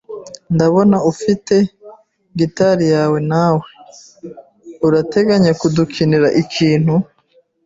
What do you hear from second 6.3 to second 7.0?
ikintu?